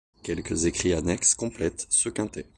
Quelques 0.23 0.65
écrits 0.65 0.95
annexes 0.95 1.35
complètent 1.35 1.85
ce 1.91 2.09
quintet. 2.09 2.47